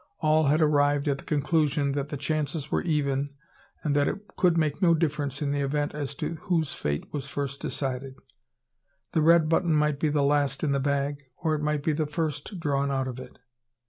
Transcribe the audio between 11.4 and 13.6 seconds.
it might be the first drawn out of it.